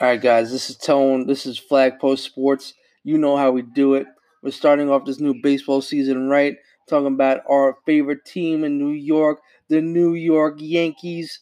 All 0.00 0.06
right, 0.06 0.20
guys, 0.20 0.52
this 0.52 0.70
is 0.70 0.76
Tone. 0.76 1.26
This 1.26 1.44
is 1.44 1.58
Flag 1.58 1.98
Post 1.98 2.22
Sports. 2.24 2.74
You 3.02 3.18
know 3.18 3.36
how 3.36 3.50
we 3.50 3.62
do 3.62 3.94
it. 3.94 4.06
We're 4.44 4.52
starting 4.52 4.88
off 4.88 5.04
this 5.04 5.18
new 5.18 5.34
baseball 5.42 5.82
season 5.82 6.28
right, 6.28 6.54
talking 6.88 7.08
about 7.14 7.40
our 7.50 7.78
favorite 7.84 8.24
team 8.24 8.62
in 8.62 8.78
New 8.78 8.92
York, 8.92 9.40
the 9.68 9.80
New 9.80 10.14
York 10.14 10.58
Yankees, 10.58 11.40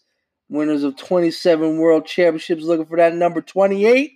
winners 0.49 0.85
of 0.85 0.97
27 0.97 1.77
World 1.77 2.07
Championships, 2.07 2.65
looking 2.65 2.87
for 2.87 2.97
that 2.97 3.15
number 3.15 3.43
28. 3.43 4.13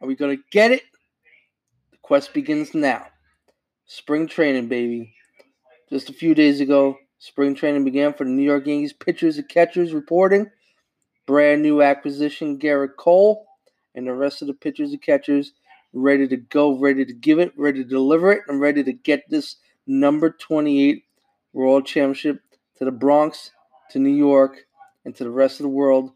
Are 0.00 0.08
we 0.08 0.16
going 0.16 0.34
to 0.34 0.42
get 0.50 0.70
it? 0.70 0.84
The 1.90 1.98
quest 2.00 2.32
begins 2.32 2.72
now. 2.72 3.06
Spring 3.84 4.28
training, 4.28 4.68
baby. 4.68 5.12
Just 5.90 6.08
a 6.08 6.14
few 6.14 6.34
days 6.34 6.60
ago, 6.60 6.96
spring 7.18 7.54
training 7.54 7.84
began 7.84 8.14
for 8.14 8.24
the 8.24 8.30
New 8.30 8.44
York 8.44 8.66
Yankees 8.66 8.94
pitchers 8.94 9.36
and 9.36 9.46
catchers 9.46 9.92
reporting 9.92 10.50
brand 11.26 11.62
new 11.62 11.82
acquisition, 11.82 12.58
Gerrit 12.58 12.96
Cole, 12.96 13.46
and 13.94 14.06
the 14.06 14.14
rest 14.14 14.42
of 14.42 14.48
the 14.48 14.54
pitchers 14.54 14.92
and 14.92 15.02
catchers 15.02 15.52
ready 15.92 16.28
to 16.28 16.36
go, 16.36 16.78
ready 16.78 17.04
to 17.04 17.12
give 17.12 17.38
it, 17.38 17.52
ready 17.56 17.82
to 17.82 17.88
deliver 17.88 18.32
it, 18.32 18.42
and 18.48 18.60
ready 18.60 18.84
to 18.84 18.92
get 18.92 19.28
this 19.28 19.56
number 19.86 20.30
28 20.30 21.04
World 21.52 21.86
Championship 21.86 22.42
to 22.76 22.84
the 22.84 22.90
Bronx, 22.90 23.50
to 23.90 23.98
New 23.98 24.14
York, 24.14 24.66
and 25.04 25.14
to 25.16 25.24
the 25.24 25.30
rest 25.30 25.58
of 25.58 25.64
the 25.64 25.70
world. 25.70 26.12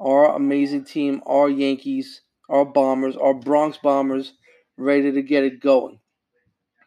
Our 0.00 0.34
amazing 0.34 0.84
team, 0.84 1.22
our 1.26 1.48
Yankees, 1.48 2.22
our 2.48 2.64
Bombers, 2.64 3.16
our 3.16 3.34
Bronx 3.34 3.78
Bombers, 3.82 4.32
ready 4.76 5.12
to 5.12 5.22
get 5.22 5.44
it 5.44 5.60
going. 5.60 6.00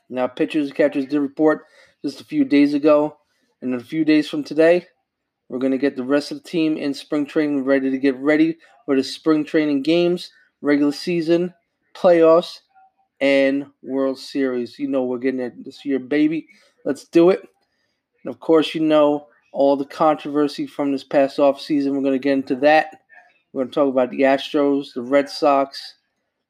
Now, 0.09 0.27
pitchers 0.27 0.67
and 0.67 0.75
catchers 0.75 1.05
did 1.05 1.19
report 1.19 1.65
just 2.03 2.19
a 2.19 2.25
few 2.25 2.43
days 2.43 2.73
ago, 2.73 3.17
and 3.61 3.73
in 3.73 3.79
a 3.79 3.83
few 3.83 4.03
days 4.03 4.27
from 4.27 4.43
today, 4.43 4.87
we're 5.49 5.59
going 5.59 5.71
to 5.71 5.77
get 5.77 5.95
the 5.95 6.03
rest 6.03 6.31
of 6.31 6.43
the 6.43 6.49
team 6.49 6.77
in 6.77 6.93
spring 6.93 7.25
training 7.25 7.63
ready 7.63 7.89
to 7.89 7.97
get 7.97 8.17
ready 8.17 8.57
for 8.85 8.95
the 8.95 9.03
spring 9.03 9.45
training 9.45 9.81
games, 9.81 10.31
regular 10.61 10.91
season, 10.91 11.53
playoffs, 11.95 12.59
and 13.21 13.67
World 13.81 14.19
Series. 14.19 14.77
You 14.77 14.87
know 14.87 15.03
we're 15.03 15.17
getting 15.19 15.39
it 15.39 15.63
this 15.63 15.85
year, 15.85 15.99
baby. 15.99 16.47
Let's 16.85 17.05
do 17.05 17.29
it. 17.29 17.47
And 18.23 18.33
of 18.33 18.39
course, 18.39 18.75
you 18.75 18.81
know 18.81 19.27
all 19.53 19.77
the 19.77 19.85
controversy 19.85 20.67
from 20.67 20.91
this 20.91 21.03
past 21.03 21.39
off 21.39 21.61
season. 21.61 21.93
We're 21.93 22.01
going 22.01 22.13
to 22.13 22.19
get 22.19 22.33
into 22.33 22.55
that. 22.57 23.01
We're 23.51 23.63
going 23.63 23.71
to 23.71 23.75
talk 23.75 23.89
about 23.89 24.11
the 24.11 24.21
Astros, 24.21 24.93
the 24.93 25.01
Red 25.01 25.29
Sox. 25.29 25.95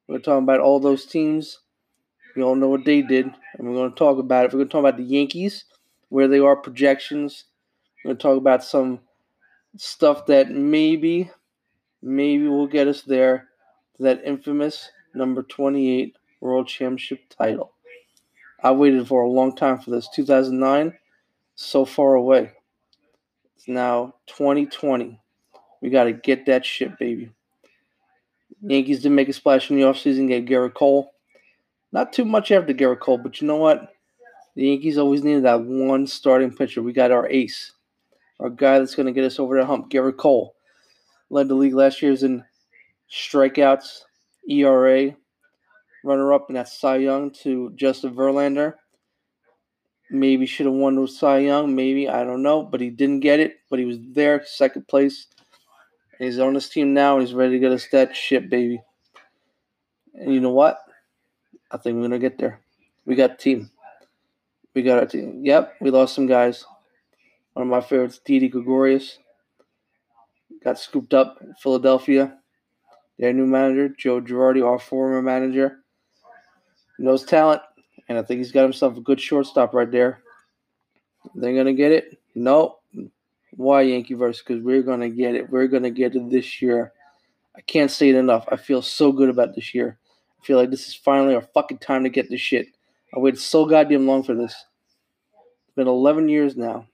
We're 0.07 0.13
going 0.13 0.21
to 0.23 0.25
talk 0.25 0.43
about 0.43 0.59
all 0.59 0.79
those 0.79 1.05
teams. 1.05 1.59
We 2.35 2.43
all 2.43 2.55
know 2.55 2.67
what 2.67 2.85
they 2.85 3.01
did, 3.01 3.25
and 3.57 3.67
we're 3.67 3.75
going 3.75 3.91
to 3.91 3.95
talk 3.95 4.17
about 4.19 4.45
it. 4.45 4.53
We're 4.53 4.59
going 4.59 4.69
to 4.69 4.71
talk 4.71 4.79
about 4.79 4.97
the 4.97 5.03
Yankees, 5.03 5.65
where 6.09 6.27
they 6.27 6.39
are 6.39 6.55
projections 6.55 7.45
going 8.07 8.17
to 8.17 8.21
talk 8.21 8.37
about 8.37 8.63
some 8.63 9.01
stuff 9.75 10.25
that 10.27 10.49
maybe, 10.49 11.29
maybe 12.01 12.47
will 12.47 12.67
get 12.67 12.87
us 12.87 13.01
there 13.01 13.49
to 13.97 14.03
that 14.03 14.23
infamous 14.23 14.89
number 15.13 15.43
28 15.43 16.15
World 16.39 16.67
Championship 16.67 17.19
title. 17.29 17.73
I 18.63 18.71
waited 18.71 19.07
for 19.07 19.21
a 19.21 19.29
long 19.29 19.55
time 19.55 19.79
for 19.79 19.91
this. 19.91 20.07
2009, 20.15 20.93
so 21.55 21.85
far 21.85 22.15
away. 22.15 22.53
It's 23.55 23.67
now 23.67 24.15
2020. 24.27 25.19
We 25.81 25.89
got 25.89 26.05
to 26.05 26.13
get 26.13 26.45
that 26.45 26.65
shit, 26.65 26.97
baby. 26.97 27.31
Yankees 28.61 29.01
didn't 29.01 29.15
make 29.15 29.29
a 29.29 29.33
splash 29.33 29.69
in 29.69 29.75
the 29.75 29.83
offseason, 29.83 30.29
get 30.29 30.45
Gerrit 30.45 30.73
Cole. 30.73 31.11
Not 31.91 32.13
too 32.13 32.25
much 32.25 32.51
after 32.51 32.73
Gerrit 32.73 32.99
Cole, 32.99 33.17
but 33.17 33.41
you 33.41 33.47
know 33.47 33.57
what? 33.57 33.93
The 34.55 34.67
Yankees 34.67 34.97
always 34.97 35.23
needed 35.23 35.43
that 35.43 35.61
one 35.61 36.07
starting 36.07 36.55
pitcher. 36.55 36.81
We 36.81 36.93
got 36.93 37.11
our 37.11 37.27
ace 37.29 37.73
our 38.39 38.49
guy 38.49 38.79
that's 38.79 38.95
going 38.95 39.07
to 39.07 39.11
get 39.11 39.25
us 39.25 39.39
over 39.39 39.57
the 39.59 39.65
hump, 39.65 39.89
Gerrit 39.89 40.17
Cole. 40.17 40.55
Led 41.29 41.47
the 41.47 41.55
league 41.55 41.73
last 41.73 42.01
year 42.01 42.13
in 42.13 42.43
strikeouts, 43.11 44.01
ERA, 44.49 45.15
runner 46.03 46.33
up 46.33 46.45
in 46.49 46.55
that 46.55 46.69
Cy 46.69 46.97
Young 46.97 47.31
to 47.43 47.71
Justin 47.75 48.15
Verlander. 48.15 48.75
Maybe 50.09 50.45
should 50.45 50.67
have 50.67 50.75
won 50.75 50.99
with 50.99 51.11
Cy 51.11 51.39
Young, 51.39 51.75
maybe, 51.75 52.07
I 52.07 52.23
don't 52.23 52.43
know, 52.43 52.63
but 52.63 52.79
he 52.79 52.89
didn't 52.89 53.19
get 53.19 53.41
it, 53.41 53.57
but 53.69 53.79
he 53.79 53.85
was 53.85 53.97
there, 54.13 54.41
second 54.45 54.87
place. 54.87 55.27
He's 56.17 56.39
on 56.39 56.53
this 56.53 56.69
team 56.69 56.93
now, 56.93 57.17
and 57.17 57.27
he's 57.27 57.35
ready 57.35 57.53
to 57.53 57.59
get 57.59 57.71
us 57.71 57.87
that 57.91 58.15
shit, 58.15 58.49
baby. 58.49 58.81
And 60.13 60.33
you 60.33 60.39
know 60.39 60.53
what? 60.53 60.79
I 61.69 61.77
think 61.77 61.95
we're 61.95 62.07
going 62.07 62.11
to 62.11 62.19
get 62.19 62.37
there. 62.37 62.61
We 63.05 63.15
got 63.15 63.37
team. 63.37 63.69
We 64.73 64.81
got 64.81 64.99
our 64.99 65.05
team. 65.05 65.41
Yep, 65.43 65.75
we 65.81 65.91
lost 65.91 66.15
some 66.15 66.27
guys. 66.27 66.65
One 67.57 67.65
of 67.65 67.71
my 67.71 67.81
favorites, 67.81 68.21
Didi 68.23 68.49
Gregorius, 68.49 69.17
got 70.63 70.77
scooped 70.77 71.15
up 71.15 71.39
in 71.41 71.55
Philadelphia. 71.55 72.37
Their 73.17 73.33
new 73.33 73.47
manager, 73.47 73.89
Joe 73.89 74.21
Girardi, 74.21 74.63
our 74.63 74.77
former 74.77 75.23
manager, 75.23 75.79
knows 76.99 77.25
talent, 77.25 77.63
and 78.07 78.15
I 78.15 78.21
think 78.21 78.37
he's 78.37 78.51
got 78.51 78.61
himself 78.61 78.95
a 78.95 79.01
good 79.01 79.19
shortstop 79.19 79.73
right 79.73 79.89
there. 79.89 80.21
They're 81.33 81.55
gonna 81.55 81.73
get 81.73 81.91
it? 81.91 82.19
No. 82.35 82.77
Why 83.55 83.81
Yankee 83.81 84.13
verse? 84.13 84.37
Because 84.37 84.61
we're 84.61 84.83
gonna 84.83 85.09
get 85.09 85.33
it. 85.33 85.49
We're 85.49 85.65
gonna 85.65 85.89
get 85.89 86.15
it 86.15 86.29
this 86.29 86.61
year. 86.61 86.93
I 87.55 87.61
can't 87.61 87.89
say 87.89 88.09
it 88.09 88.15
enough. 88.15 88.45
I 88.51 88.57
feel 88.57 88.83
so 88.83 89.11
good 89.11 89.29
about 89.29 89.55
this 89.55 89.73
year. 89.73 89.97
I 90.39 90.45
feel 90.45 90.59
like 90.59 90.69
this 90.69 90.87
is 90.87 90.93
finally 90.93 91.33
our 91.33 91.47
fucking 91.55 91.79
time 91.79 92.03
to 92.03 92.09
get 92.09 92.29
this 92.29 92.39
shit. 92.39 92.67
I 93.15 93.17
waited 93.17 93.39
so 93.39 93.65
goddamn 93.65 94.05
long 94.05 94.21
for 94.21 94.35
this. 94.35 94.53
It's 95.65 95.75
been 95.75 95.87
11 95.87 96.29
years 96.29 96.55
now. 96.55 96.85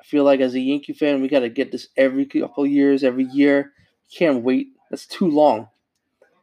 I 0.00 0.02
feel 0.04 0.24
like 0.24 0.40
as 0.40 0.54
a 0.54 0.60
Yankee 0.60 0.94
fan, 0.94 1.20
we 1.20 1.28
got 1.28 1.40
to 1.40 1.50
get 1.50 1.70
this 1.70 1.88
every 1.96 2.24
couple 2.24 2.66
years, 2.66 3.04
every 3.04 3.24
year. 3.24 3.72
Can't 4.10 4.42
wait. 4.42 4.68
That's 4.90 5.06
too 5.06 5.28
long. 5.28 5.68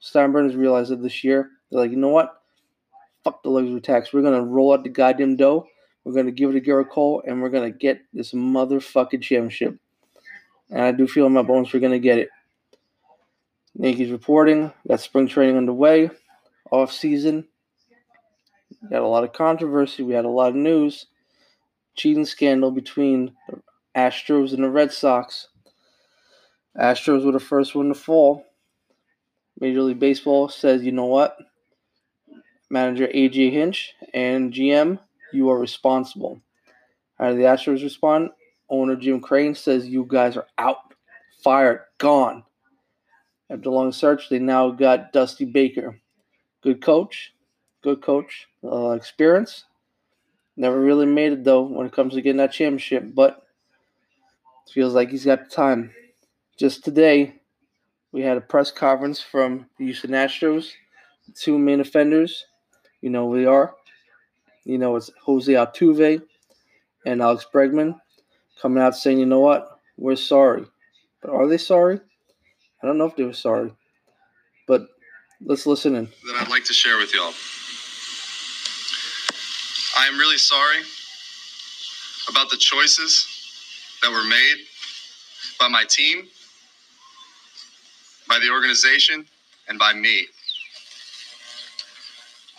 Steinbrenners 0.02 0.56
realized 0.56 0.92
it 0.92 1.02
this 1.02 1.24
year. 1.24 1.50
They're 1.70 1.82
like, 1.82 1.92
you 1.92 1.98
know 1.98 2.10
what? 2.10 2.42
Fuck 3.24 3.44
the 3.44 3.50
luxury 3.50 3.82
tax. 3.82 4.14
We're 4.14 4.22
gonna 4.22 4.44
roll 4.44 4.74
out 4.74 4.84
the 4.84 4.90
goddamn 4.90 5.36
dough. 5.36 5.68
We're 6.04 6.14
gonna 6.14 6.32
give 6.32 6.52
it 6.52 6.54
to 6.54 6.62
Gerrit 6.62 6.90
Cole, 6.90 7.24
and 7.28 7.42
we're 7.42 7.50
gonna 7.50 7.72
get 7.72 8.00
this 8.14 8.32
motherfucking 8.32 9.22
championship. 9.22 9.78
And 10.70 10.82
I 10.82 10.92
do 10.92 11.08
feel 11.08 11.26
in 11.26 11.34
my 11.34 11.42
bones 11.42 11.74
we're 11.74 11.80
gonna 11.80 12.00
get 12.00 12.20
it. 12.20 12.30
Yankees 13.74 14.12
reporting. 14.12 14.72
Got 14.88 15.02
spring 15.02 15.28
training 15.28 15.58
underway. 15.58 16.10
Off 16.72 16.94
season. 16.94 17.48
Got 18.90 19.02
a 19.02 19.08
lot 19.08 19.24
of 19.24 19.34
controversy. 19.34 20.04
We 20.04 20.14
had 20.14 20.26
a 20.26 20.30
lot 20.30 20.50
of 20.50 20.56
news 20.56 21.08
cheating 21.98 22.26
scandal 22.26 22.72
between 22.72 23.34
the 23.50 23.62
Astros 23.96 24.54
and 24.54 24.64
the 24.64 24.70
Red 24.70 24.94
Sox. 24.94 25.50
Astros 26.80 27.26
were 27.26 27.32
the 27.32 27.40
first 27.40 27.76
one 27.76 27.90
to 27.90 27.96
fall. 27.96 28.46
Major 29.60 29.82
League 29.82 30.00
Baseball 30.00 30.48
says, 30.48 30.84
you 30.84 30.92
know 30.92 31.06
what? 31.06 31.38
Manager 32.70 33.08
AJ 33.08 33.52
Hinch 33.52 33.94
and 34.14 34.54
GM, 34.54 35.00
you 35.34 35.50
are 35.50 35.58
responsible. 35.58 36.40
How 37.18 37.32
do 37.32 37.38
the 37.38 37.44
Astros 37.44 37.84
respond? 37.84 38.30
Owner 38.70 38.96
Jim 38.96 39.20
Crane 39.20 39.56
says, 39.56 39.88
you 39.88 40.06
guys 40.08 40.38
are 40.38 40.48
out, 40.58 40.94
fired, 41.44 41.82
gone. 41.98 42.44
After 43.50 43.70
a 43.70 43.72
long 43.72 43.92
search, 43.92 44.30
they 44.30 44.40
now 44.40 44.70
got 44.70 45.14
Dusty 45.14 45.46
Baker. 45.46 46.00
Good 46.62 46.84
coach, 46.84 47.34
good 47.82 48.02
coach, 48.02 48.48
uh, 48.64 48.92
experience, 48.92 49.64
Never 50.58 50.80
really 50.80 51.06
made 51.06 51.32
it 51.32 51.44
though 51.44 51.62
when 51.62 51.86
it 51.86 51.94
comes 51.94 52.16
to 52.16 52.22
getting 52.22 52.38
that 52.38 52.52
championship, 52.52 53.14
but 53.14 53.48
feels 54.78 54.94
like 54.94 55.10
he's 55.10 55.26
got 55.26 55.50
the 55.50 55.56
time. 55.56 55.92
Just 56.58 56.84
today, 56.84 57.36
we 58.12 58.22
had 58.22 58.38
a 58.38 58.42
press 58.42 58.72
conference 58.72 59.22
from 59.22 59.68
the 59.78 59.86
Houston 59.86 60.12
Astros, 60.12 60.72
two 61.36 61.58
main 61.58 61.80
offenders. 61.80 62.46
You 63.02 63.10
know 63.10 63.30
who 63.30 63.40
they 63.40 63.46
are. 63.46 63.76
You 64.66 64.78
know 64.78 64.96
it's 64.96 65.10
Jose 65.24 65.52
Altuve 65.52 66.22
and 67.06 67.22
Alex 67.22 67.46
Bregman 67.54 68.00
coming 68.62 68.84
out 68.84 68.96
saying, 68.96 69.20
you 69.20 69.26
know 69.26 69.40
what, 69.40 69.80
we're 69.98 70.16
sorry. 70.16 70.66
But 71.22 71.32
are 71.32 71.48
they 71.48 71.58
sorry? 71.58 72.00
I 72.82 72.88
don't 72.88 72.98
know 72.98 73.06
if 73.06 73.16
they 73.16 73.24
were 73.24 73.34
sorry. 73.34 73.72
But 74.68 74.88
let's 75.42 75.66
listen 75.66 75.96
in. 75.96 76.06
That 76.06 76.42
I'd 76.42 76.50
like 76.50 76.66
to 76.66 76.74
share 76.74 76.98
with 76.98 77.14
y'all. 77.16 77.34
I 79.98 80.06
am 80.06 80.20
really 80.20 80.38
sorry 80.38 80.84
about 82.30 82.52
the 82.52 82.58
choices 82.58 83.26
that 84.04 84.12
were 84.12 84.24
made 84.24 84.58
by 85.60 85.68
my 85.68 85.86
team, 85.90 86.28
by 88.30 88.38
the 88.38 88.52
organization, 88.52 89.26
and 89.68 89.80
by 89.80 89.94
me. 89.94 90.28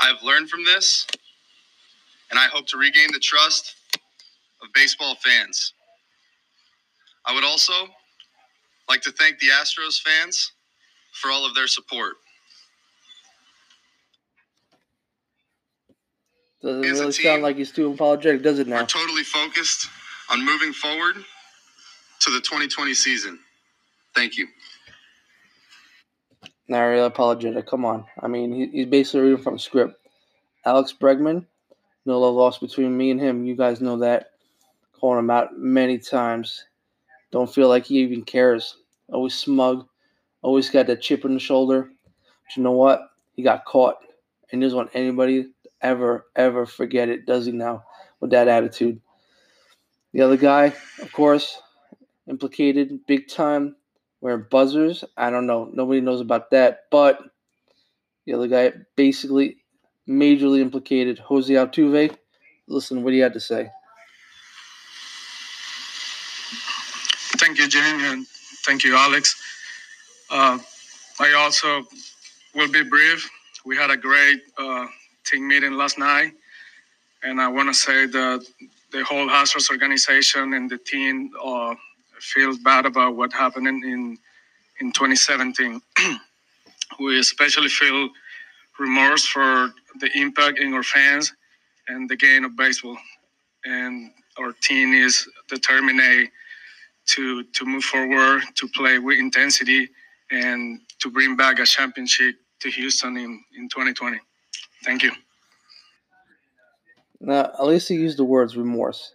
I've 0.00 0.20
learned 0.24 0.50
from 0.50 0.64
this, 0.64 1.06
and 2.30 2.40
I 2.40 2.46
hope 2.46 2.66
to 2.68 2.76
regain 2.76 3.12
the 3.12 3.20
trust 3.20 3.76
of 4.60 4.68
baseball 4.74 5.14
fans. 5.24 5.74
I 7.24 7.32
would 7.32 7.44
also 7.44 7.72
like 8.88 9.02
to 9.02 9.12
thank 9.12 9.38
the 9.38 9.46
Astros 9.62 10.00
fans 10.00 10.50
for 11.12 11.30
all 11.30 11.46
of 11.46 11.54
their 11.54 11.68
support. 11.68 12.16
Doesn't 16.62 16.80
really 16.80 17.12
sound 17.12 17.42
like 17.42 17.56
he's 17.56 17.70
too 17.70 17.92
apologetic, 17.92 18.42
does 18.42 18.58
it 18.58 18.66
now? 18.66 18.80
We're 18.80 18.86
totally 18.86 19.22
focused 19.22 19.88
on 20.30 20.44
moving 20.44 20.72
forward 20.72 21.14
to 22.20 22.30
the 22.30 22.40
2020 22.40 22.94
season. 22.94 23.38
Thank 24.14 24.36
you. 24.36 24.48
Not 26.66 26.80
really 26.82 27.06
apologetic. 27.06 27.66
Come 27.66 27.84
on. 27.84 28.04
I 28.20 28.26
mean, 28.26 28.52
he, 28.52 28.66
he's 28.66 28.86
basically 28.86 29.20
reading 29.20 29.42
from 29.42 29.58
script. 29.58 30.00
Alex 30.66 30.92
Bregman, 30.98 31.46
no 32.04 32.18
love 32.18 32.34
lost 32.34 32.60
between 32.60 32.96
me 32.96 33.10
and 33.10 33.20
him. 33.20 33.46
You 33.46 33.54
guys 33.54 33.80
know 33.80 33.98
that. 33.98 34.32
Calling 34.98 35.20
him 35.20 35.30
out 35.30 35.56
many 35.56 35.96
times. 35.96 36.64
Don't 37.30 37.52
feel 37.52 37.68
like 37.68 37.86
he 37.86 37.98
even 38.00 38.22
cares. 38.22 38.76
Always 39.12 39.34
smug. 39.34 39.86
Always 40.42 40.68
got 40.68 40.88
that 40.88 41.00
chip 41.00 41.24
on 41.24 41.34
the 41.34 41.40
shoulder. 41.40 41.90
But 42.12 42.56
you 42.56 42.62
know 42.64 42.72
what? 42.72 43.10
He 43.34 43.42
got 43.42 43.64
caught. 43.64 43.98
And 44.50 44.60
doesn't 44.60 44.76
want 44.76 44.90
anybody 44.94 45.50
ever, 45.80 46.26
ever 46.36 46.66
forget 46.66 47.08
it, 47.08 47.26
does 47.26 47.46
he 47.46 47.52
now? 47.52 47.84
With 48.20 48.30
that 48.30 48.48
attitude. 48.48 49.00
The 50.12 50.22
other 50.22 50.36
guy, 50.36 50.74
of 51.00 51.12
course, 51.12 51.60
implicated 52.28 53.06
big 53.06 53.28
time 53.28 53.76
wearing 54.20 54.46
buzzers. 54.50 55.04
I 55.16 55.30
don't 55.30 55.46
know. 55.46 55.70
Nobody 55.72 56.00
knows 56.00 56.20
about 56.20 56.50
that. 56.50 56.84
But 56.90 57.20
the 58.26 58.34
other 58.34 58.48
guy 58.48 58.72
basically 58.96 59.58
majorly 60.08 60.60
implicated, 60.60 61.18
Jose 61.18 61.52
Altuve. 61.52 62.16
Listen, 62.66 63.02
what 63.02 63.12
you 63.12 63.22
have 63.22 63.32
to 63.34 63.40
say? 63.40 63.70
Thank 67.38 67.58
you, 67.58 67.68
Jim, 67.68 68.00
and 68.00 68.26
thank 68.66 68.84
you, 68.84 68.96
Alex. 68.96 69.40
Uh, 70.30 70.58
I 71.20 71.34
also 71.34 71.84
will 72.54 72.70
be 72.70 72.82
brief. 72.82 73.28
We 73.64 73.76
had 73.76 73.90
a 73.90 73.96
great 73.96 74.40
uh, 74.58 74.86
team 75.30 75.48
meeting 75.48 75.74
last 75.74 75.98
night, 75.98 76.32
and 77.22 77.40
I 77.40 77.48
want 77.48 77.68
to 77.68 77.74
say 77.74 78.06
that 78.06 78.46
the 78.90 79.04
whole 79.04 79.28
Astros 79.28 79.70
organization 79.70 80.54
and 80.54 80.70
the 80.70 80.78
team 80.78 81.30
uh, 81.44 81.74
bad 82.64 82.86
about 82.86 83.16
what 83.16 83.32
happened 83.32 83.68
in 83.68 84.18
in 84.80 84.92
2017. 84.92 85.80
we 87.00 87.18
especially 87.18 87.68
feel 87.68 88.08
remorse 88.78 89.26
for 89.26 89.72
the 90.00 90.10
impact 90.14 90.58
in 90.58 90.72
our 90.74 90.82
fans 90.82 91.34
and 91.88 92.08
the 92.08 92.16
game 92.16 92.44
of 92.44 92.56
baseball. 92.56 92.96
And 93.64 94.10
our 94.38 94.52
team 94.62 94.92
is 94.94 95.28
determined 95.48 96.00
to 97.06 97.44
to 97.44 97.64
move 97.64 97.84
forward, 97.84 98.42
to 98.54 98.68
play 98.68 98.98
with 98.98 99.18
intensity, 99.18 99.88
and 100.30 100.80
to 101.00 101.10
bring 101.10 101.36
back 101.36 101.58
a 101.58 101.66
championship 101.66 102.36
to 102.60 102.70
Houston 102.70 103.16
in, 103.16 103.42
in 103.56 103.68
2020. 103.68 104.18
Thank 104.84 105.02
you. 105.02 105.12
Now, 107.20 107.40
at 107.40 107.66
least 107.66 107.88
he 107.88 107.94
used 107.94 108.18
the 108.18 108.24
words 108.24 108.56
remorse. 108.56 109.12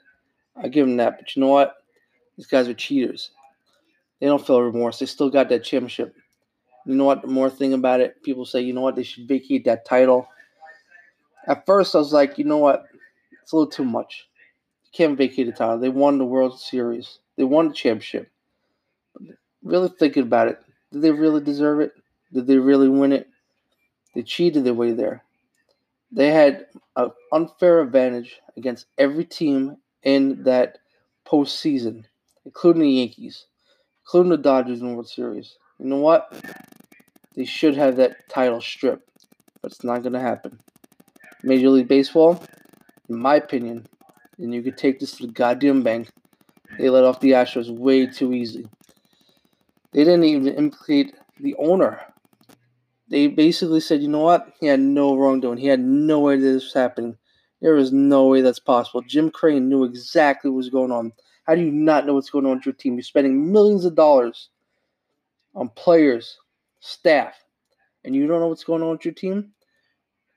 I 0.55 0.67
give 0.67 0.87
him 0.87 0.97
that, 0.97 1.17
but 1.17 1.35
you 1.35 1.41
know 1.41 1.47
what? 1.47 1.75
These 2.37 2.47
guys 2.47 2.67
are 2.67 2.73
cheaters. 2.73 3.31
They 4.19 4.27
don't 4.27 4.45
feel 4.45 4.61
remorse. 4.61 4.99
They 4.99 5.05
still 5.05 5.29
got 5.29 5.49
that 5.49 5.63
championship. 5.63 6.15
You 6.85 6.95
know 6.95 7.05
what? 7.05 7.21
The 7.21 7.27
more 7.27 7.49
thing 7.49 7.73
about 7.73 8.01
it, 8.01 8.21
people 8.23 8.45
say, 8.45 8.61
you 8.61 8.73
know 8.73 8.81
what? 8.81 8.95
They 8.95 9.03
should 9.03 9.27
vacate 9.27 9.65
that 9.65 9.85
title. 9.85 10.27
At 11.47 11.65
first, 11.65 11.95
I 11.95 11.99
was 11.99 12.13
like, 12.13 12.37
you 12.37 12.43
know 12.45 12.57
what? 12.57 12.85
It's 13.41 13.51
a 13.51 13.55
little 13.55 13.71
too 13.71 13.85
much. 13.85 14.27
You 14.85 14.89
can't 14.93 15.17
vacate 15.17 15.47
the 15.47 15.53
title. 15.53 15.79
They 15.79 15.89
won 15.89 16.17
the 16.17 16.25
World 16.25 16.59
Series. 16.59 17.19
They 17.37 17.43
won 17.43 17.69
the 17.69 17.73
championship. 17.73 18.29
Really 19.63 19.89
thinking 19.89 20.23
about 20.23 20.49
it, 20.49 20.59
did 20.91 21.01
they 21.01 21.11
really 21.11 21.41
deserve 21.41 21.79
it? 21.79 21.93
Did 22.33 22.47
they 22.47 22.57
really 22.57 22.89
win 22.89 23.13
it? 23.13 23.29
They 24.13 24.23
cheated 24.23 24.65
their 24.65 24.73
way 24.73 24.91
there. 24.91 25.23
They 26.15 26.29
had 26.29 26.67
an 26.95 27.09
unfair 27.31 27.81
advantage 27.81 28.39
against 28.55 28.85
every 28.99 29.25
team 29.25 29.77
in 30.03 30.43
that 30.43 30.77
postseason, 31.27 32.05
including 32.45 32.83
the 32.83 32.89
Yankees, 32.89 33.47
including 34.05 34.29
the 34.29 34.37
Dodgers 34.37 34.79
in 34.79 34.87
the 34.87 34.93
World 34.93 35.09
Series. 35.09 35.57
You 35.79 35.87
know 35.87 35.97
what? 35.97 36.31
They 37.35 37.45
should 37.45 37.75
have 37.77 37.95
that 37.95 38.29
title 38.29 38.61
stripped, 38.61 39.25
but 39.61 39.71
it's 39.71 39.83
not 39.83 40.03
going 40.03 40.13
to 40.13 40.19
happen. 40.19 40.59
Major 41.41 41.69
League 41.69 41.87
Baseball, 41.87 42.43
in 43.09 43.17
my 43.17 43.37
opinion, 43.37 43.87
and 44.37 44.53
you 44.53 44.61
could 44.61 44.77
take 44.77 44.99
this 44.99 45.13
to 45.13 45.25
the 45.25 45.33
goddamn 45.33 45.81
bank, 45.81 46.09
they 46.77 46.89
let 46.89 47.03
off 47.03 47.19
the 47.21 47.31
Astros 47.31 47.75
way 47.75 48.05
too 48.05 48.33
easy. 48.33 48.67
They 49.93 50.03
didn't 50.03 50.25
even 50.25 50.47
implicate 50.47 51.15
the 51.39 51.55
owner. 51.55 52.01
They 53.13 53.27
basically 53.27 53.79
said, 53.79 54.01
you 54.01 54.07
know 54.07 54.21
what? 54.21 54.55
He 54.59 54.65
had 54.65 54.79
no 54.79 55.15
wrongdoing. 55.15 55.59
He 55.59 55.67
had 55.67 55.79
no 55.79 56.29
idea 56.29 56.53
this 56.53 56.63
was 56.63 56.73
happening. 56.73 57.15
There 57.61 57.77
is 57.77 57.93
no 57.93 58.25
way 58.25 58.41
that's 58.41 58.57
possible. 58.57 59.03
Jim 59.03 59.29
Crane 59.29 59.69
knew 59.69 59.83
exactly 59.83 60.49
what 60.49 60.57
was 60.57 60.71
going 60.71 60.91
on. 60.91 61.13
How 61.43 61.53
do 61.53 61.61
you 61.61 61.69
not 61.69 62.07
know 62.07 62.15
what's 62.15 62.31
going 62.31 62.47
on 62.47 62.55
with 62.55 62.65
your 62.65 62.73
team? 62.73 62.95
You're 62.95 63.03
spending 63.03 63.51
millions 63.51 63.85
of 63.85 63.93
dollars 63.93 64.49
on 65.53 65.69
players, 65.69 66.39
staff, 66.79 67.35
and 68.03 68.15
you 68.15 68.25
don't 68.25 68.39
know 68.39 68.47
what's 68.47 68.63
going 68.63 68.81
on 68.81 68.89
with 68.89 69.05
your 69.05 69.13
team? 69.13 69.51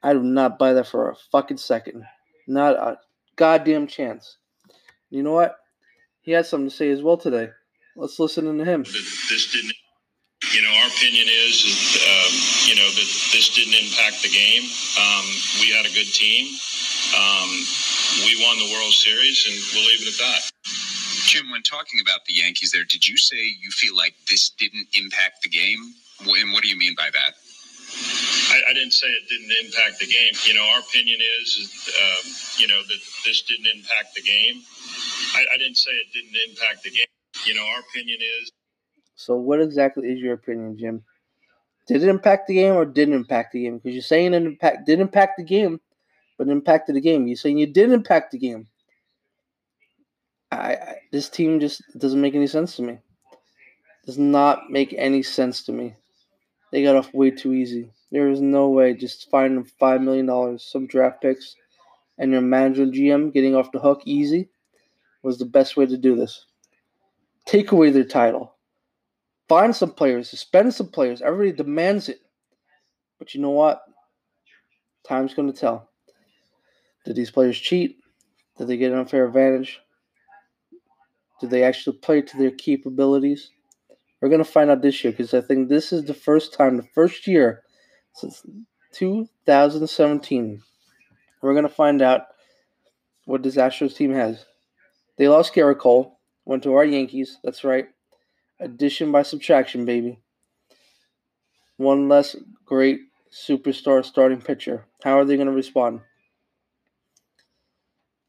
I 0.02 0.12
do 0.12 0.22
not 0.22 0.58
buy 0.58 0.74
that 0.74 0.88
for 0.88 1.10
a 1.10 1.16
fucking 1.32 1.56
second. 1.56 2.04
Not 2.46 2.76
a 2.76 2.98
goddamn 3.36 3.86
chance. 3.86 4.36
You 5.08 5.22
know 5.22 5.32
what? 5.32 5.56
He 6.20 6.32
had 6.32 6.44
something 6.44 6.68
to 6.68 6.76
say 6.76 6.90
as 6.90 7.00
well 7.00 7.16
today. 7.16 7.48
Let's 7.96 8.18
listen 8.18 8.58
to 8.58 8.64
him. 8.66 8.82
This 8.82 9.50
didn't, 9.50 9.72
you 10.54 10.62
know, 10.62 10.70
our 10.70 10.88
opinion 10.88 11.26
is, 11.26 11.98
um, 12.02 12.32
you 12.68 12.76
know, 12.76 12.86
that 12.86 13.08
this 13.32 13.50
didn't 13.54 13.74
impact 13.74 14.22
the 14.22 14.30
game. 14.30 14.62
Um, 14.98 15.26
we 15.60 15.72
had 15.74 15.86
a 15.86 15.92
good 15.94 16.10
team. 16.12 16.46
Um, 17.14 17.50
we 18.26 18.38
won 18.42 18.58
the 18.58 18.70
World 18.72 18.92
Series, 18.92 19.46
and 19.46 19.54
we'll 19.74 19.86
leave 19.88 20.02
it 20.02 20.14
at 20.14 20.18
that. 20.22 20.42
Jim, 21.26 21.50
when 21.50 21.62
talking 21.62 22.00
about 22.00 22.24
the 22.26 22.34
Yankees 22.34 22.70
there, 22.70 22.84
did 22.84 23.06
you 23.06 23.16
say 23.16 23.36
you 23.36 23.70
feel 23.70 23.96
like 23.96 24.14
this 24.30 24.50
didn't 24.50 24.86
impact 24.94 25.42
the 25.42 25.48
game? 25.48 25.94
And 26.22 26.52
what 26.52 26.62
do 26.62 26.68
you 26.68 26.78
mean 26.78 26.94
by 26.96 27.10
that? 27.12 27.34
I, 28.52 28.62
I 28.70 28.72
didn't 28.72 28.92
say 28.92 29.06
it 29.08 29.28
didn't 29.28 29.52
impact 29.66 29.98
the 29.98 30.06
game. 30.06 30.32
You 30.46 30.54
know, 30.54 30.64
our 30.74 30.80
opinion 30.80 31.18
is, 31.40 31.90
um, 31.98 32.24
you 32.58 32.68
know, 32.68 32.80
that 32.82 33.00
this 33.24 33.42
didn't 33.42 33.66
impact 33.66 34.14
the 34.14 34.22
game. 34.22 34.62
I, 35.34 35.44
I 35.52 35.56
didn't 35.58 35.76
say 35.76 35.90
it 35.90 36.12
didn't 36.14 36.36
impact 36.50 36.84
the 36.84 36.90
game. 36.90 37.10
You 37.44 37.54
know, 37.54 37.64
our 37.74 37.80
opinion 37.80 38.18
is. 38.20 38.50
So, 39.16 39.36
what 39.36 39.60
exactly 39.60 40.08
is 40.08 40.20
your 40.20 40.34
opinion, 40.34 40.78
Jim? 40.78 41.02
Did 41.86 42.02
it 42.02 42.08
impact 42.08 42.48
the 42.48 42.54
game 42.54 42.74
or 42.74 42.84
didn't 42.84 43.14
impact 43.14 43.52
the 43.52 43.62
game? 43.62 43.78
Because 43.78 43.94
you're 43.94 44.02
saying 44.02 44.34
it 44.34 44.42
impact 44.42 44.86
did 44.86 45.00
impact 45.00 45.38
the 45.38 45.44
game, 45.44 45.80
but 46.36 46.48
impacted 46.48 46.96
the 46.96 47.00
game. 47.00 47.26
You're 47.26 47.36
saying 47.36 47.58
you 47.58 47.66
did 47.66 47.92
impact 47.92 48.32
the 48.32 48.38
game. 48.38 48.68
I, 50.52 50.74
I, 50.74 50.96
this 51.12 51.28
team 51.28 51.60
just 51.60 51.82
doesn't 51.98 52.20
make 52.20 52.34
any 52.34 52.46
sense 52.46 52.76
to 52.76 52.82
me. 52.82 52.98
Does 54.04 54.18
not 54.18 54.70
make 54.70 54.94
any 54.96 55.22
sense 55.22 55.62
to 55.64 55.72
me. 55.72 55.94
They 56.72 56.82
got 56.82 56.96
off 56.96 57.14
way 57.14 57.30
too 57.30 57.52
easy. 57.52 57.90
There 58.12 58.28
is 58.28 58.40
no 58.40 58.68
way 58.68 58.94
just 58.94 59.30
find 59.30 59.54
finding 59.54 59.72
five 59.78 60.00
million 60.02 60.26
dollars, 60.26 60.62
some 60.62 60.86
draft 60.86 61.22
picks, 61.22 61.56
and 62.18 62.32
your 62.32 62.40
manager 62.40 62.86
GM 62.86 63.32
getting 63.32 63.54
off 63.54 63.72
the 63.72 63.78
hook 63.78 64.02
easy 64.04 64.48
was 65.22 65.38
the 65.38 65.44
best 65.44 65.76
way 65.76 65.86
to 65.86 65.96
do 65.96 66.16
this. 66.16 66.46
Take 67.46 67.72
away 67.72 67.90
their 67.90 68.04
title. 68.04 68.55
Find 69.48 69.74
some 69.74 69.92
players, 69.92 70.28
suspend 70.28 70.74
some 70.74 70.88
players. 70.88 71.22
Everybody 71.22 71.56
demands 71.56 72.08
it. 72.08 72.20
But 73.18 73.34
you 73.34 73.40
know 73.40 73.50
what? 73.50 73.80
Time's 75.06 75.34
going 75.34 75.52
to 75.52 75.58
tell. 75.58 75.88
Did 77.04 77.16
these 77.16 77.30
players 77.30 77.58
cheat? 77.58 77.98
Did 78.58 78.66
they 78.66 78.76
get 78.76 78.92
an 78.92 78.98
unfair 78.98 79.26
advantage? 79.26 79.80
Did 81.40 81.50
they 81.50 81.62
actually 81.62 81.98
play 81.98 82.22
to 82.22 82.36
their 82.36 82.50
capabilities? 82.50 83.50
We're 84.20 84.30
going 84.30 84.44
to 84.44 84.50
find 84.50 84.70
out 84.70 84.82
this 84.82 85.04
year 85.04 85.12
because 85.12 85.34
I 85.34 85.42
think 85.42 85.68
this 85.68 85.92
is 85.92 86.04
the 86.04 86.14
first 86.14 86.54
time, 86.54 86.76
the 86.76 86.88
first 86.94 87.26
year 87.26 87.62
since 88.14 88.42
2017. 88.92 90.62
We're 91.42 91.52
going 91.52 91.62
to 91.64 91.68
find 91.68 92.00
out 92.02 92.22
what 93.26 93.42
this 93.42 93.56
Astros 93.56 93.94
team 93.94 94.12
has. 94.12 94.46
They 95.18 95.28
lost 95.28 95.54
Gerrit 95.54 95.78
Cole, 95.78 96.18
went 96.44 96.62
to 96.62 96.74
our 96.74 96.84
Yankees. 96.84 97.38
That's 97.44 97.62
right. 97.62 97.88
Addition 98.58 99.12
by 99.12 99.22
subtraction, 99.22 99.84
baby. 99.84 100.20
One 101.76 102.08
less 102.08 102.36
great 102.64 103.00
superstar 103.30 104.04
starting 104.04 104.40
pitcher. 104.40 104.86
How 105.04 105.18
are 105.18 105.24
they 105.24 105.36
going 105.36 105.48
to 105.48 105.52
respond? 105.52 106.00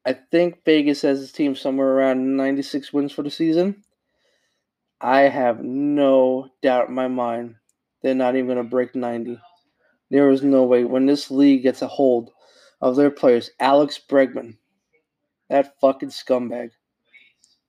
I 0.05 0.13
think 0.13 0.63
Vegas 0.65 1.01
has 1.01 1.19
his 1.19 1.31
team 1.31 1.55
somewhere 1.55 1.89
around 1.89 2.37
96 2.37 2.91
wins 2.93 3.11
for 3.11 3.23
the 3.23 3.29
season. 3.29 3.83
I 4.99 5.21
have 5.21 5.63
no 5.63 6.49
doubt 6.61 6.89
in 6.89 6.95
my 6.95 7.07
mind 7.07 7.55
they're 8.01 8.15
not 8.15 8.35
even 8.35 8.47
going 8.47 8.57
to 8.57 8.63
break 8.63 8.95
90. 8.95 9.39
There 10.09 10.29
is 10.29 10.43
no 10.43 10.63
way. 10.63 10.83
When 10.83 11.05
this 11.05 11.29
league 11.29 11.63
gets 11.63 11.81
a 11.81 11.87
hold 11.87 12.31
of 12.79 12.95
their 12.95 13.11
players, 13.11 13.51
Alex 13.59 13.99
Bregman, 14.09 14.57
that 15.49 15.79
fucking 15.81 16.09
scumbag, 16.09 16.71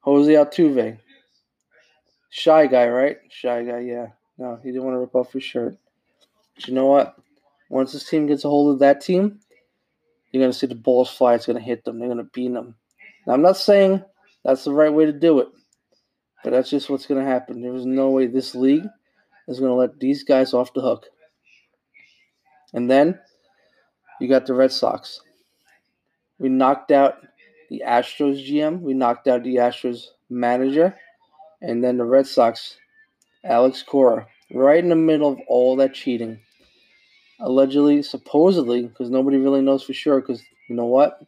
Jose 0.00 0.32
Altuve, 0.32 0.98
shy 2.30 2.66
guy, 2.66 2.88
right? 2.88 3.18
Shy 3.30 3.64
guy, 3.64 3.80
yeah. 3.80 4.06
No, 4.36 4.58
he 4.62 4.70
didn't 4.70 4.84
want 4.84 4.94
to 4.94 5.00
rip 5.00 5.14
off 5.14 5.32
his 5.32 5.44
shirt. 5.44 5.76
But 6.54 6.68
you 6.68 6.74
know 6.74 6.86
what? 6.86 7.16
Once 7.68 7.92
this 7.92 8.08
team 8.08 8.26
gets 8.26 8.44
a 8.44 8.48
hold 8.48 8.72
of 8.72 8.78
that 8.80 9.00
team, 9.00 9.40
you're 10.30 10.42
going 10.42 10.52
to 10.52 10.58
see 10.58 10.66
the 10.66 10.74
balls 10.74 11.10
fly. 11.10 11.34
It's 11.34 11.46
going 11.46 11.58
to 11.58 11.64
hit 11.64 11.84
them. 11.84 11.98
They're 11.98 12.08
going 12.08 12.18
to 12.18 12.30
beat 12.32 12.52
them. 12.52 12.76
Now, 13.26 13.34
I'm 13.34 13.42
not 13.42 13.56
saying 13.56 14.02
that's 14.44 14.64
the 14.64 14.72
right 14.72 14.92
way 14.92 15.06
to 15.06 15.12
do 15.12 15.40
it, 15.40 15.48
but 16.44 16.50
that's 16.50 16.70
just 16.70 16.88
what's 16.88 17.06
going 17.06 17.22
to 17.22 17.30
happen. 17.30 17.60
There 17.60 17.74
is 17.74 17.86
no 17.86 18.10
way 18.10 18.26
this 18.26 18.54
league 18.54 18.86
is 19.48 19.58
going 19.58 19.70
to 19.70 19.74
let 19.74 19.98
these 19.98 20.22
guys 20.22 20.54
off 20.54 20.74
the 20.74 20.80
hook. 20.80 21.06
And 22.72 22.90
then 22.90 23.18
you 24.20 24.28
got 24.28 24.46
the 24.46 24.54
Red 24.54 24.72
Sox. 24.72 25.20
We 26.38 26.48
knocked 26.48 26.92
out 26.92 27.18
the 27.70 27.82
Astros 27.86 28.48
GM, 28.48 28.80
we 28.80 28.94
knocked 28.94 29.28
out 29.28 29.42
the 29.42 29.56
Astros 29.56 30.06
manager, 30.30 30.96
and 31.60 31.82
then 31.82 31.98
the 31.98 32.04
Red 32.04 32.26
Sox, 32.26 32.76
Alex 33.44 33.82
Cora, 33.82 34.26
right 34.52 34.82
in 34.82 34.88
the 34.88 34.96
middle 34.96 35.32
of 35.32 35.38
all 35.48 35.76
that 35.76 35.94
cheating. 35.94 36.40
Allegedly, 37.40 38.02
supposedly, 38.02 38.82
because 38.82 39.10
nobody 39.10 39.36
really 39.36 39.62
knows 39.62 39.82
for 39.82 39.92
sure, 39.92 40.20
because 40.20 40.42
you 40.68 40.74
know 40.74 40.86
what? 40.86 41.20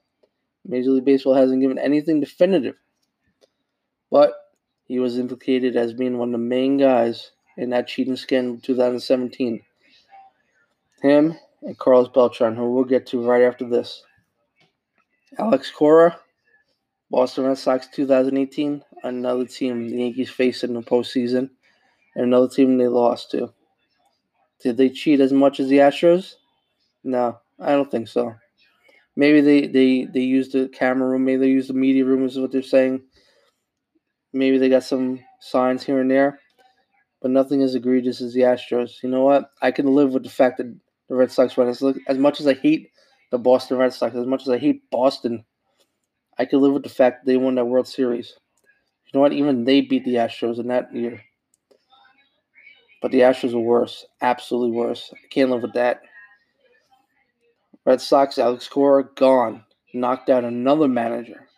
Major 0.64 0.90
League 0.90 1.04
Baseball 1.04 1.34
hasn't 1.34 1.62
given 1.62 1.78
anything 1.78 2.20
definitive. 2.20 2.74
But 4.10 4.34
he 4.86 4.98
was 4.98 5.18
implicated 5.18 5.76
as 5.76 5.92
being 5.92 6.18
one 6.18 6.28
of 6.28 6.32
the 6.32 6.38
main 6.38 6.76
guys 6.76 7.30
in 7.56 7.70
that 7.70 7.86
cheating 7.86 8.16
scandal 8.16 8.58
2017. 8.60 9.62
Him 11.02 11.36
and 11.62 11.78
Carlos 11.78 12.08
Beltran, 12.08 12.56
who 12.56 12.72
we'll 12.72 12.84
get 12.84 13.06
to 13.08 13.24
right 13.24 13.42
after 13.42 13.68
this. 13.68 14.02
Alex 15.38 15.70
Cora, 15.70 16.18
Boston 17.10 17.44
Red 17.44 17.58
Sox 17.58 17.86
2018, 17.88 18.82
another 19.02 19.46
team 19.46 19.88
the 19.88 19.98
Yankees 19.98 20.30
faced 20.30 20.64
in 20.64 20.74
the 20.74 20.82
postseason, 20.82 21.50
and 22.14 22.24
another 22.24 22.48
team 22.48 22.78
they 22.78 22.88
lost 22.88 23.30
to. 23.32 23.52
Did 24.62 24.76
they 24.76 24.90
cheat 24.90 25.20
as 25.20 25.32
much 25.32 25.58
as 25.60 25.68
the 25.68 25.78
Astros? 25.78 26.34
No, 27.02 27.38
I 27.58 27.70
don't 27.70 27.90
think 27.90 28.08
so. 28.08 28.34
Maybe 29.16 29.40
they, 29.40 29.66
they, 29.66 30.04
they 30.04 30.20
used 30.20 30.52
the 30.52 30.68
camera 30.68 31.08
room, 31.08 31.24
maybe 31.24 31.40
they 31.40 31.50
used 31.50 31.68
the 31.68 31.74
media 31.74 32.04
room, 32.04 32.24
is 32.24 32.38
what 32.38 32.52
they're 32.52 32.62
saying. 32.62 33.02
Maybe 34.32 34.58
they 34.58 34.68
got 34.68 34.84
some 34.84 35.20
signs 35.40 35.82
here 35.82 36.00
and 36.00 36.10
there, 36.10 36.38
but 37.20 37.30
nothing 37.30 37.62
as 37.62 37.74
egregious 37.74 38.20
as 38.20 38.32
the 38.32 38.42
Astros. 38.42 39.02
You 39.02 39.08
know 39.08 39.22
what? 39.22 39.50
I 39.60 39.72
can 39.72 39.94
live 39.94 40.12
with 40.12 40.22
the 40.22 40.30
fact 40.30 40.58
that 40.58 40.74
the 41.08 41.16
Red 41.16 41.32
Sox 41.32 41.56
won. 41.56 41.68
As, 41.68 41.82
as 42.06 42.18
much 42.18 42.40
as 42.40 42.46
I 42.46 42.54
hate 42.54 42.90
the 43.30 43.38
Boston 43.38 43.78
Red 43.78 43.92
Sox, 43.92 44.14
as 44.14 44.26
much 44.26 44.42
as 44.42 44.48
I 44.48 44.58
hate 44.58 44.88
Boston, 44.90 45.44
I 46.38 46.44
can 46.44 46.60
live 46.60 46.72
with 46.72 46.84
the 46.84 46.88
fact 46.88 47.24
that 47.24 47.30
they 47.30 47.36
won 47.36 47.56
that 47.56 47.66
World 47.66 47.88
Series. 47.88 48.34
You 49.12 49.18
know 49.18 49.22
what? 49.22 49.32
Even 49.32 49.64
they 49.64 49.80
beat 49.80 50.04
the 50.04 50.16
Astros 50.16 50.58
in 50.58 50.68
that 50.68 50.94
year. 50.94 51.22
But 53.02 53.10
the 53.10 53.20
Astros 53.20 53.54
are 53.54 53.58
worse. 53.58 54.04
Absolutely 54.20 54.76
worse. 54.76 55.12
I 55.12 55.26
can't 55.30 55.50
live 55.50 55.62
with 55.62 55.74
that. 55.74 56.02
Red 57.84 58.00
Sox, 58.00 58.38
Alex 58.38 58.68
Cora, 58.68 59.04
gone. 59.16 59.64
Knocked 59.94 60.30
out 60.30 60.44
another 60.44 60.86
manager. 60.86 61.48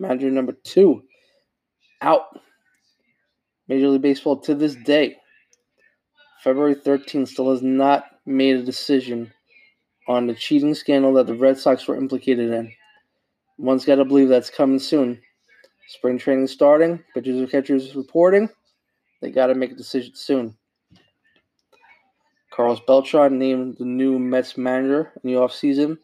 Manager 0.00 0.30
number 0.30 0.52
two, 0.64 1.02
out. 2.00 2.40
Major 3.68 3.88
League 3.88 4.02
Baseball 4.02 4.40
to 4.40 4.54
this 4.54 4.74
day, 4.74 5.16
February 6.42 6.74
13th, 6.74 7.28
still 7.28 7.50
has 7.50 7.62
not 7.62 8.06
made 8.26 8.56
a 8.56 8.62
decision 8.64 9.32
on 10.08 10.26
the 10.26 10.34
cheating 10.34 10.74
scandal 10.74 11.12
that 11.12 11.26
the 11.26 11.34
Red 11.34 11.58
Sox 11.58 11.86
were 11.86 11.96
implicated 11.96 12.50
in. 12.50 12.72
One's 13.58 13.84
got 13.84 13.96
to 13.96 14.04
believe 14.04 14.28
that's 14.28 14.50
coming 14.50 14.80
soon. 14.80 15.20
Spring 15.90 16.18
training 16.18 16.46
starting, 16.46 17.02
pitchers 17.14 17.36
and 17.36 17.50
catchers 17.50 17.96
reporting. 17.96 18.48
They 19.20 19.32
got 19.32 19.48
to 19.48 19.56
make 19.56 19.72
a 19.72 19.74
decision 19.74 20.12
soon. 20.14 20.56
Carlos 22.52 22.78
Beltran 22.86 23.40
named 23.40 23.74
the 23.76 23.84
new 23.84 24.16
Mets 24.16 24.56
manager 24.56 25.10
in 25.20 25.32
the 25.32 25.36
offseason. 25.36 25.98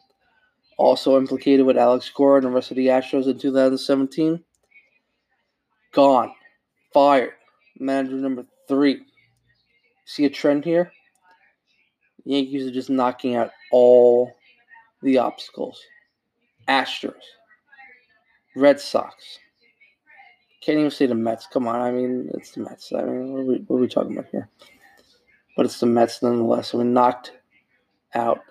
Also 0.77 1.15
implicated 1.17 1.65
with 1.65 1.77
Alex 1.77 2.09
Cora 2.09 2.35
and 2.35 2.47
the 2.47 2.49
rest 2.51 2.69
of 2.69 2.75
the 2.75 2.87
Astros 2.87 3.27
in 3.27 3.39
2017. 3.39 4.43
Gone. 5.93 6.33
Fired. 6.93 7.31
Manager 7.79 8.15
number 8.15 8.45
three. 8.67 9.05
See 10.03 10.25
a 10.25 10.29
trend 10.29 10.65
here? 10.65 10.91
Yankees 12.25 12.67
are 12.67 12.73
just 12.73 12.89
knocking 12.89 13.37
out 13.37 13.51
all 13.71 14.33
the 15.01 15.17
obstacles. 15.17 15.81
Astros. 16.67 17.13
Red 18.53 18.81
Sox. 18.81 19.39
Can't 20.61 20.79
even 20.79 20.91
say 20.91 21.05
the 21.05 21.15
Mets. 21.15 21.47
Come 21.47 21.67
on, 21.67 21.79
I 21.79 21.91
mean 21.91 22.29
it's 22.33 22.51
the 22.51 22.61
Mets. 22.61 22.91
I 22.91 23.03
mean, 23.03 23.31
what 23.31 23.39
are 23.39 23.45
we, 23.45 23.55
what 23.67 23.77
are 23.77 23.81
we 23.81 23.87
talking 23.87 24.17
about 24.17 24.29
here? 24.31 24.49
But 25.55 25.65
it's 25.65 25.79
the 25.79 25.85
Mets 25.85 26.21
nonetheless. 26.21 26.73
We 26.73 26.83
knocked 26.83 27.31
out 28.13 28.41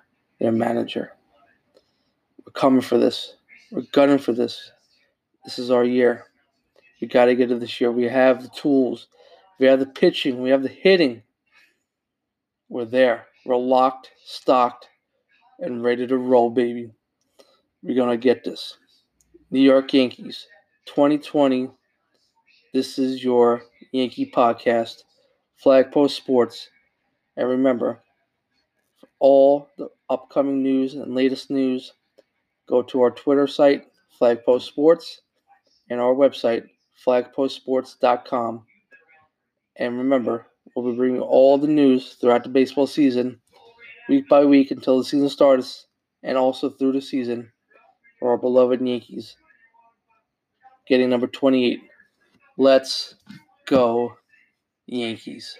their 0.40 0.52
manager. 0.52 1.12
We're 2.44 2.52
coming 2.52 2.80
for 2.80 2.98
this. 2.98 3.36
We're 3.70 3.82
gunning 3.92 4.18
for 4.18 4.32
this. 4.32 4.70
This 5.44 5.58
is 5.58 5.70
our 5.70 5.84
year. 5.84 6.24
We 7.00 7.08
got 7.08 7.26
to 7.26 7.34
get 7.34 7.50
it 7.50 7.60
this 7.60 7.80
year. 7.80 7.92
We 7.92 8.04
have 8.04 8.42
the 8.42 8.48
tools. 8.48 9.08
We 9.58 9.66
have 9.66 9.80
the 9.80 9.86
pitching. 9.86 10.42
We 10.42 10.50
have 10.50 10.62
the 10.62 10.68
hitting. 10.68 11.22
We're 12.68 12.84
there. 12.84 13.26
We're 13.44 13.56
locked, 13.56 14.10
stocked, 14.24 14.88
and 15.58 15.82
ready 15.82 16.06
to 16.06 16.16
roll, 16.16 16.50
baby. 16.50 16.90
We're 17.82 17.94
going 17.94 18.10
to 18.10 18.16
get 18.16 18.44
this. 18.44 18.76
New 19.50 19.60
York 19.60 19.92
Yankees, 19.92 20.46
2020 20.86 21.70
this 22.76 22.98
is 22.98 23.24
your 23.24 23.62
Yankee 23.90 24.30
podcast, 24.30 25.04
Flagpost 25.64 26.10
Sports. 26.10 26.68
And 27.34 27.48
remember, 27.48 28.02
for 29.00 29.08
all 29.18 29.70
the 29.78 29.88
upcoming 30.10 30.62
news 30.62 30.92
and 30.92 31.14
latest 31.14 31.50
news, 31.50 31.94
go 32.68 32.82
to 32.82 33.00
our 33.00 33.10
Twitter 33.10 33.46
site, 33.46 33.86
Flagpost 34.20 34.64
Sports, 34.64 35.22
and 35.88 36.02
our 36.02 36.12
website, 36.12 36.66
flagpostsports.com. 37.02 38.66
And 39.76 39.96
remember, 39.96 40.46
we'll 40.74 40.92
be 40.92 40.98
bringing 40.98 41.22
all 41.22 41.56
the 41.56 41.68
news 41.68 42.18
throughout 42.20 42.42
the 42.42 42.50
baseball 42.50 42.86
season, 42.86 43.40
week 44.10 44.28
by 44.28 44.44
week 44.44 44.70
until 44.70 44.98
the 44.98 45.04
season 45.04 45.30
starts, 45.30 45.86
and 46.22 46.36
also 46.36 46.68
through 46.68 46.92
the 46.92 47.00
season 47.00 47.50
for 48.20 48.32
our 48.32 48.36
beloved 48.36 48.86
Yankees. 48.86 49.34
Getting 50.86 51.08
number 51.08 51.26
28. 51.26 51.80
Let's 52.58 53.14
go, 53.66 54.16
Yankees. 54.86 55.56